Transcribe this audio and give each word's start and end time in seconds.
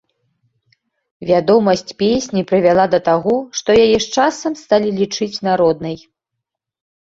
Вядомасць 1.29 1.93
песні 2.01 2.41
прывяла 2.53 2.85
да 2.95 2.99
таго, 3.11 3.35
што 3.61 3.69
яе 3.85 3.97
з 4.07 4.19
часам 4.19 4.59
сталі 4.65 4.89
лічыць 5.03 5.31
народнай. 5.51 5.97